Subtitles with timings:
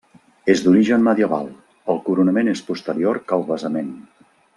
[0.53, 1.51] És d'origen medieval,
[1.95, 3.93] el coronament és posterior que el basament.